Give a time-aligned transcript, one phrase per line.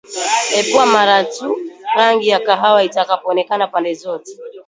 [0.59, 1.57] epua mara tu
[1.97, 4.31] rangi ya kahawia itakapoonekana pande zote